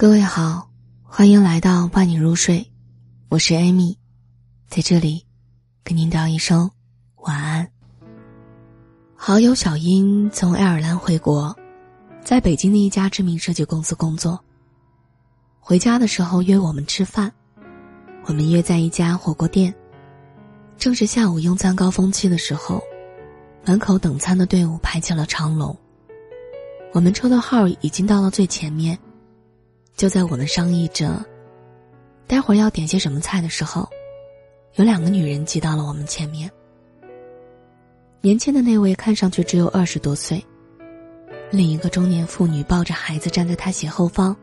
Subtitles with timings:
[0.00, 0.70] 各位好，
[1.02, 2.66] 欢迎来到伴你入睡，
[3.28, 3.98] 我是艾米，
[4.66, 5.26] 在这里
[5.84, 6.70] 跟您道一声
[7.16, 7.70] 晚安。
[9.14, 11.54] 好友小英从爱尔兰回国，
[12.24, 14.42] 在北京的一家知名设计公司工作。
[15.58, 17.30] 回家的时候约我们吃饭，
[18.24, 19.74] 我们约在一家火锅店。
[20.78, 22.82] 正是下午用餐高峰期的时候，
[23.66, 25.76] 门口等餐的队伍排起了长龙。
[26.94, 28.98] 我们抽的号已经到了最前面。
[30.00, 31.22] 就在我们商议着，
[32.26, 33.86] 待会儿要点些什么菜的时候，
[34.76, 36.50] 有两个女人挤到了我们前面。
[38.22, 40.42] 年轻的那位看上去只有二十多岁，
[41.50, 44.34] 另一个中年妇女抱着孩子站在她斜后方。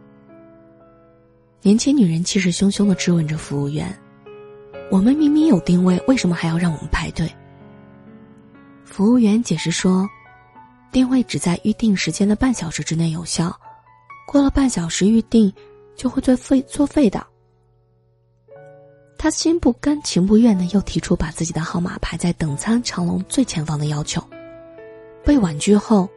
[1.63, 3.91] 年轻女人气势汹汹的质问着服务员
[4.91, 7.27] ：“我们明明有定位，为什么还要让我们排队？”
[8.85, 10.07] 服务员解释说
[10.93, 13.51] ：“定位只在预定时间的半小时之内有效。”
[14.27, 15.51] 过了半小时预定，
[15.95, 17.25] 就会作废作废的。
[19.17, 24.21] 他心不甘情不愿的又提出把自己的号码排在等餐长龙最前方的要求，
[25.23, 26.09] 被婉拒后，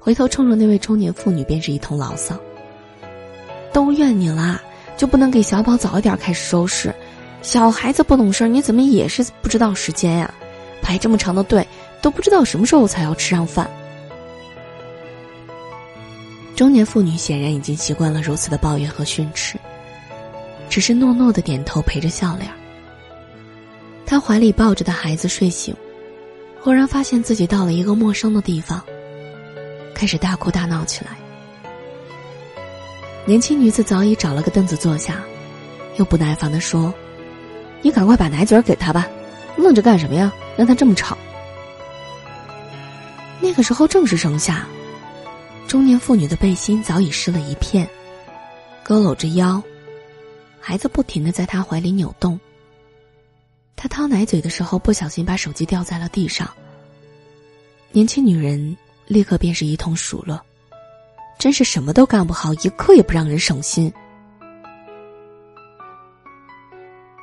[0.00, 2.34] 回头冲着那位中年妇女便是一通牢骚。
[3.74, 4.58] 都怨你啦，
[4.96, 6.94] 就不能给小宝早一点开始收拾？
[7.42, 10.32] 小孩子不懂事儿，你怎么也是不知道时间呀？
[10.80, 11.68] 排这么长的队，
[12.00, 13.70] 都不知道什么时候才要吃上饭。
[16.56, 19.58] 中年妇女显然已经习惯了如此的抱怨和训斥，
[20.68, 22.48] 只是诺诺的点头，陪着笑脸。
[24.06, 25.74] 她怀里抱着的孩子睡醒，
[26.60, 28.80] 忽然发现自己到了一个陌生的地方，
[29.94, 31.10] 开始大哭大闹起来。
[33.24, 35.24] 年轻女子早已找了个凳子坐下，
[35.96, 36.94] 又不耐烦的说
[37.82, 39.08] ：“你赶快把奶嘴给他吧，
[39.56, 40.32] 愣着干什么呀？
[40.56, 41.18] 让他这么吵。”
[43.42, 44.64] 那个时候正是盛夏。
[45.66, 47.88] 中年妇女的背心早已湿了一片，
[48.86, 49.60] 佝偻着腰，
[50.60, 52.38] 孩子不停的在她怀里扭动。
[53.74, 56.48] 她掏奶嘴的时候，不小心把手机掉在了地上。
[57.90, 58.76] 年轻女人
[59.06, 60.40] 立刻便是一通数落，
[61.38, 63.92] 真是什么都干不好，一刻也不让人省心。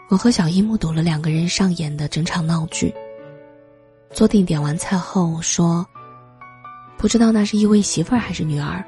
[0.09, 2.93] 我和小一目睹了两个人上演的整场闹剧。
[4.13, 5.87] 坐定点完菜后说。
[7.01, 8.83] 不知道那是一位媳妇儿还是女儿。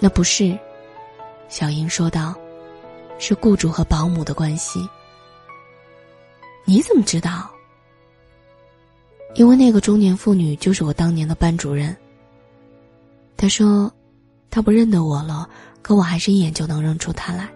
[0.00, 0.58] 那不是，
[1.48, 2.34] 小英说道，
[3.20, 4.84] 是雇主和保姆的关系。
[6.64, 7.48] 你怎么知道？
[9.36, 11.96] 因为那个中年妇女就是我当年的班主任。
[13.36, 13.88] 他说，
[14.50, 15.48] 他不认得我了，
[15.82, 17.48] 可我还是一眼就能认出他来。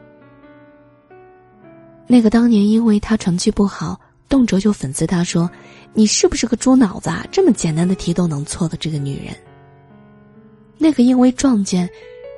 [2.07, 4.01] 那个当年因为他成绩不好。
[4.29, 5.51] 动辄就讽刺他说
[5.95, 7.27] ：“你是不是个猪脑子啊？
[7.31, 9.35] 这么简单的题都能错的这个女人。”
[10.79, 11.89] 那个因为撞见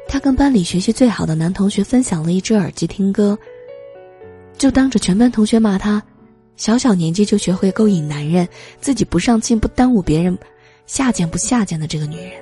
[0.07, 3.37] 他跟班里学习最好的男同学分享了一只耳机听歌，
[4.57, 6.03] 就当着全班同学骂他
[6.57, 8.49] ：“小小年纪就学会勾引男人，
[8.81, 10.39] 自己不上进不耽误别人，
[10.87, 12.33] 下贱不下贱的这个女人。”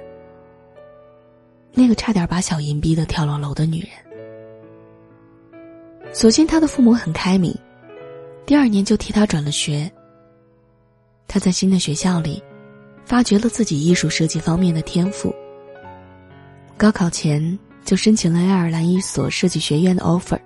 [1.72, 3.90] 那个差点把小银逼得跳了楼的女人。
[6.12, 7.54] 所幸他的父母很开明。
[8.46, 9.90] 第二年就替他转了学。
[11.26, 12.40] 他在新的学校里，
[13.04, 15.34] 发掘了自己艺术设计方面的天赋。
[16.76, 20.38] 高考前就申请了爱尔兰一所设计学院的 offer，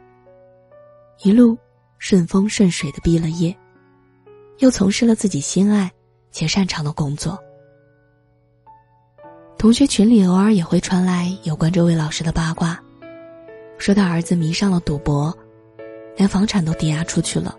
[1.23, 1.59] 一路
[1.99, 3.55] 顺风顺水的毕了业，
[4.61, 5.91] 又从事了自己心爱
[6.33, 7.39] 且擅长的工作。
[9.59, 12.83] 同学群里偶尔也会传来有关这位老师的八卦，
[13.77, 15.37] 说他儿子迷上了赌博，
[16.17, 17.55] 连房产都抵押出去了。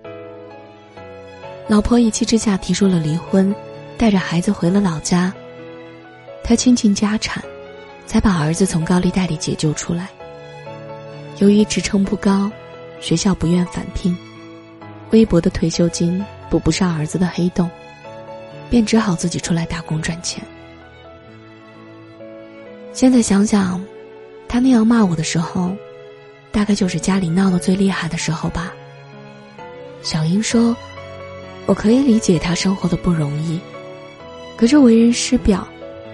[1.71, 3.55] 老婆一气之下提出了离婚，
[3.97, 5.33] 带着孩子回了老家。
[6.43, 7.41] 他倾尽家产，
[8.05, 10.09] 才把儿子从高利贷里解救出来。
[11.37, 12.51] 由于职称不高，
[12.99, 14.13] 学校不愿返聘，
[15.11, 17.71] 微薄的退休金补不上儿子的黑洞，
[18.69, 20.43] 便只好自己出来打工赚钱。
[22.91, 23.81] 现在想想，
[24.45, 25.73] 他那样骂我的时候，
[26.51, 28.73] 大概就是家里闹得最厉害的时候吧。
[30.01, 30.75] 小英说。
[31.65, 33.59] 我可以理解他生活的不容易，
[34.57, 35.67] 可是为人师表，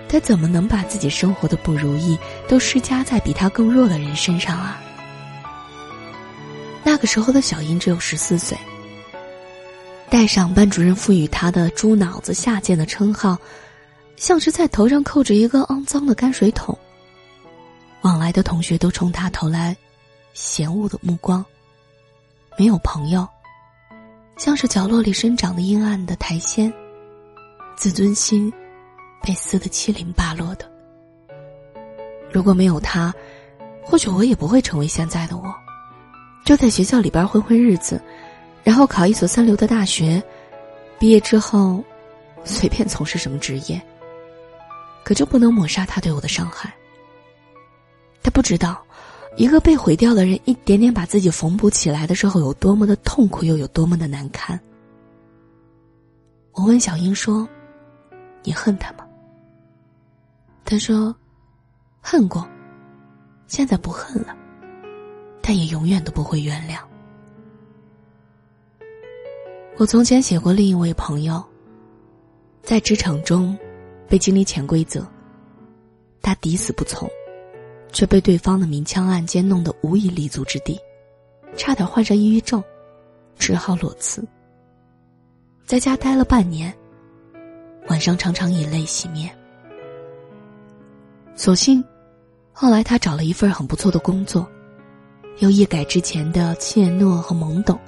[0.07, 2.17] 他怎么能把自己生活的不如意
[2.47, 4.81] 都施加在比他更弱的人身上啊？
[6.83, 8.57] 那个时候的小英只有十四岁，
[10.09, 13.37] 带上班主任赋予他的“猪脑子”下贱的称号，
[14.15, 16.77] 像是在头上扣着一个肮脏的泔水桶。
[18.03, 19.75] 往来的同学都冲他投来
[20.33, 21.43] 嫌恶的目光，
[22.57, 23.27] 没有朋友。
[24.37, 26.71] 像是角落里生长的阴暗的苔藓，
[27.75, 28.53] 自尊心
[29.23, 30.71] 被撕得七零八落的。
[32.31, 33.11] 如果没有他，
[33.83, 35.53] 或许我也不会成为现在的我，
[36.45, 37.99] 就在学校里边混混日子，
[38.63, 40.21] 然后考一所三流的大学，
[40.99, 41.83] 毕业之后，
[42.43, 43.81] 随便从事什么职业。
[45.03, 46.71] 可就不能抹杀他对我的伤害。
[48.21, 48.85] 他不知道，
[49.37, 54.59] 一个被毁掉的人，一点点把自己缝补起来的时候，有多么的痛苦，又有多么的难堪。
[56.53, 57.47] 我问小英说
[58.43, 59.07] ：“你恨他吗？”
[60.65, 61.15] 他说
[62.01, 62.45] ：“恨过，
[63.45, 64.35] 现在不恨了，
[65.41, 66.79] 但也永远都不会原谅。”
[69.77, 71.43] 我从前写过另一位朋友，
[72.63, 73.57] 在职场中。
[74.09, 75.05] 被经理潜规则，
[76.21, 77.11] 他抵死不从，
[77.91, 80.79] 却被对方的明枪暗箭弄得无以立足之地，
[81.55, 82.63] 差点患上抑郁症，
[83.37, 84.27] 只好裸辞。
[85.65, 86.73] 在家待了半年，
[87.87, 89.29] 晚上常常以泪洗面。
[91.35, 91.83] 所幸，
[92.51, 94.47] 后来他找了一份很不错的工作，
[95.39, 97.79] 又一改之前的怯懦和懵懂，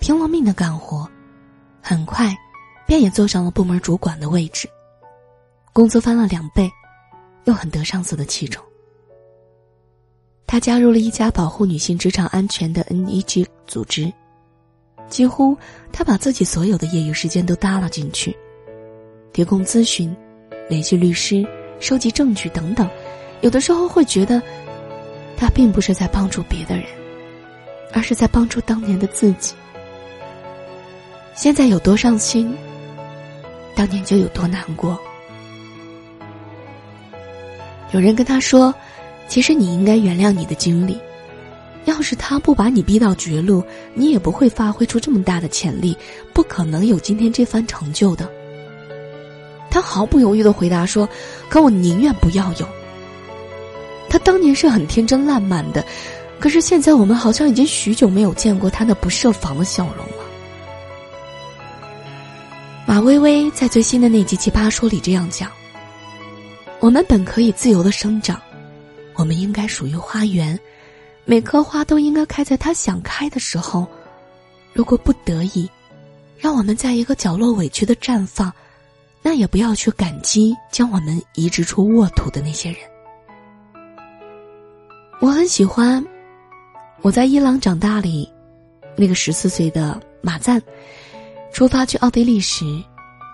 [0.00, 1.08] 拼了命的干活，
[1.82, 2.34] 很快，
[2.86, 4.68] 便也坐上了部门主管的位置。
[5.72, 6.70] 工资翻了两倍，
[7.44, 8.64] 又很得上司的器重。
[10.50, 14.12] 他加入了一家保护女性职场安全的 NEG 组织，
[15.08, 15.56] 几乎
[15.92, 18.36] 他把自己所有的业余时间都搭了进去，
[19.32, 20.12] 提供咨询、
[20.68, 21.46] 联系律师、
[21.78, 22.90] 收集证据等等。
[23.42, 24.42] 有的时候会觉得，
[25.36, 26.84] 他并不是在帮助别的人，
[27.92, 29.54] 而是在帮助当年的自己。
[31.32, 32.52] 现在有多上心，
[33.76, 34.98] 当年就有多难过。
[37.92, 38.74] 有人跟他说
[39.30, 40.98] ：“其实你应该原谅你的经历，
[41.84, 43.62] 要是他不把你逼到绝路，
[43.94, 45.96] 你也不会发挥出这么大的潜力，
[46.32, 48.28] 不可能有今天这番成就的。”
[49.70, 51.08] 他毫不犹豫的回答说
[51.48, 52.68] ：“可我宁愿不要有。”
[54.10, 55.84] 他当年是很天真烂漫的，
[56.40, 60.24] 可是现在我们好像已经许久没有见过他那不设防的笑容了。
[62.84, 65.48] 马薇薇在最新的那集《奇葩说》里这样讲。
[66.80, 68.40] 我们本可以自由的生长，
[69.20, 70.58] 我们应该属于花园，
[71.26, 73.86] 每棵花都应该开在它想开的时候。
[74.72, 75.68] 如果不得已，
[76.38, 78.50] 让我们在一个角落委屈的绽放，
[79.20, 82.78] 那也不要去感激将我们移植出沃土的那些人。
[85.20, 86.02] 我很喜欢
[87.02, 88.26] 我在伊朗长大里
[88.96, 90.62] 那个十四岁的马赞，
[91.52, 92.64] 出发去奥地利时，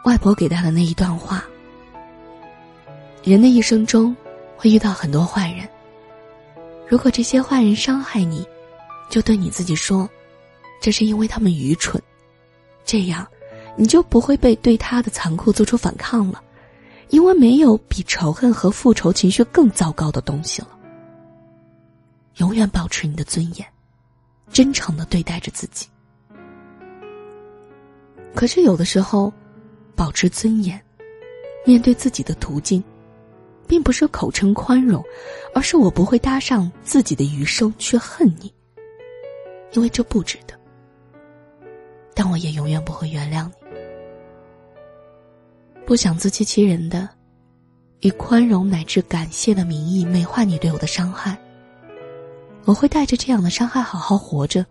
[0.04, 1.44] 外婆给他的那一段话。
[3.22, 4.16] 人的一生中，
[4.56, 5.64] 会遇到很多坏人。
[6.88, 8.46] 如果这些坏人伤害你，
[9.10, 10.08] 就对你自己说，
[10.80, 12.00] 这是因为他们愚蠢，
[12.84, 13.26] 这样，
[13.76, 16.42] 你就不会被对他的残酷做出反抗了，
[17.10, 20.68] 因为没有比仇恨和复仇情绪更糟糕的东西了。
[22.36, 23.66] 永远保持你的尊严，
[24.52, 25.86] 真诚的对待着自己。
[28.34, 29.32] 可是有的时候，
[29.96, 30.80] 保持尊严，
[31.64, 32.82] 面对自己的途径。
[33.66, 35.02] 并不是口称宽容，
[35.54, 38.52] 而是我不会搭上自己的余生去恨你，
[39.72, 40.54] 因为这不值得。
[42.14, 43.52] 但我也永远不会原谅你。
[45.84, 47.08] 不想自欺欺人的，
[48.00, 51.36] 以宽容乃至感谢的名义美化你对我的伤害。
[52.64, 54.66] 我会带着这样的伤害好好活着，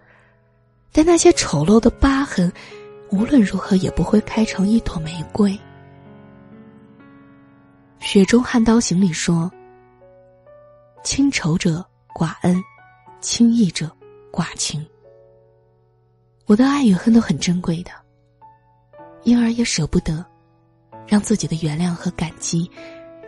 [0.91, 2.51] 但那些丑陋的疤痕，
[3.11, 5.51] 无论如何也不会开成一朵玫瑰。
[7.99, 9.51] 《雪中悍刀行》里说
[11.03, 12.63] ：“轻仇者寡恩，
[13.19, 13.91] 轻义者
[14.31, 14.85] 寡情。”
[16.45, 17.91] 我的爱与恨都很珍贵的，
[19.23, 20.23] 因而也舍不得
[21.07, 22.69] 让自己的原谅和感激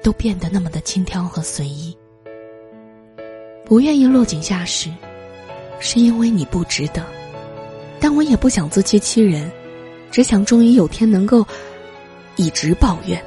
[0.04, 1.98] 都变得那么的轻佻和随意。
[3.66, 4.92] 不愿意落井下石，
[5.80, 7.04] 是因为你不值得，
[8.00, 9.52] 但我也不想自欺欺人，
[10.12, 11.46] 只想终于有天能够
[12.36, 13.22] 以直报怨。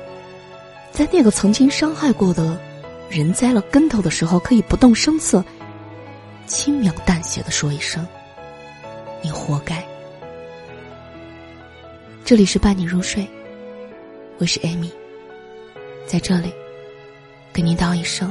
[0.93, 2.61] 在那个曾经伤害过的
[3.09, 5.45] 人栽了跟头的时候，可以不动声色、
[6.47, 8.07] 轻描淡写的说一声
[9.23, 9.83] ：“你活该。”
[12.25, 13.27] 这里是伴你入睡，
[14.39, 14.91] 我是 Amy，，
[16.07, 16.53] 在这里
[17.53, 18.31] 跟您道一声。